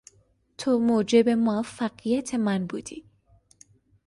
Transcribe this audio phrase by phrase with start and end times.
[0.57, 3.05] تو موجب موفقیت من بودی.